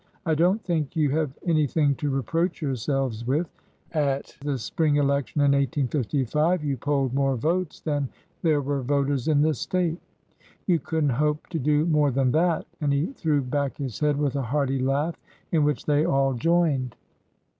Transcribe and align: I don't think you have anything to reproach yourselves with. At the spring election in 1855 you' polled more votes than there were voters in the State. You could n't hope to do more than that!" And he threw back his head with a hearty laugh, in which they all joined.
I 0.25 0.33
don't 0.33 0.63
think 0.63 0.95
you 0.95 1.11
have 1.11 1.37
anything 1.45 1.93
to 1.97 2.09
reproach 2.09 2.59
yourselves 2.59 3.23
with. 3.27 3.47
At 3.91 4.35
the 4.43 4.57
spring 4.57 4.95
election 4.95 5.41
in 5.41 5.51
1855 5.51 6.63
you' 6.63 6.75
polled 6.77 7.13
more 7.13 7.35
votes 7.35 7.81
than 7.81 8.09
there 8.41 8.61
were 8.63 8.81
voters 8.81 9.27
in 9.27 9.43
the 9.43 9.53
State. 9.53 10.01
You 10.65 10.79
could 10.79 11.03
n't 11.03 11.11
hope 11.11 11.45
to 11.49 11.59
do 11.59 11.85
more 11.85 12.09
than 12.09 12.31
that!" 12.31 12.65
And 12.81 12.91
he 12.91 13.13
threw 13.15 13.43
back 13.43 13.77
his 13.77 13.99
head 13.99 14.17
with 14.17 14.35
a 14.35 14.41
hearty 14.41 14.79
laugh, 14.79 15.19
in 15.51 15.63
which 15.63 15.85
they 15.85 16.03
all 16.03 16.33
joined. 16.33 16.95